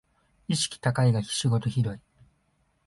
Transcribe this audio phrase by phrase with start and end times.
[0.47, 1.99] 意識高いが仕事ひどい